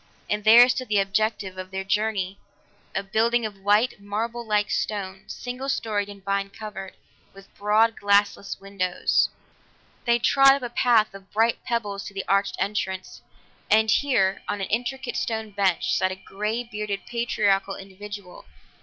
And 0.31 0.43
there 0.43 0.67
stood 0.67 0.87
the 0.87 0.97
objective 0.97 1.59
of 1.59 1.69
their 1.69 1.83
journey 1.83 2.39
a 2.95 3.03
building 3.03 3.45
of 3.45 3.59
white, 3.59 4.01
marble 4.01 4.43
like 4.43 4.71
stone, 4.71 5.25
single 5.27 5.69
storied 5.69 6.09
and 6.09 6.23
vine 6.25 6.49
covered, 6.49 6.95
with 7.35 7.53
broad 7.55 7.95
glassless 7.99 8.59
windows. 8.59 9.29
They 10.05 10.17
trod 10.17 10.55
upon 10.55 10.63
a 10.63 10.69
path 10.71 11.13
of 11.13 11.31
bright 11.31 11.63
pebbles 11.63 12.03
to 12.05 12.15
the 12.15 12.25
arched 12.27 12.55
entrance, 12.57 13.21
and 13.69 13.91
here, 13.91 14.41
on 14.47 14.59
an 14.59 14.69
intricate 14.69 15.17
stone 15.17 15.51
bench, 15.51 15.93
sat 15.93 16.11
a 16.11 16.15
grey 16.15 16.63
bearded 16.63 17.05
patriarchal 17.05 17.75
individual. 17.75 18.45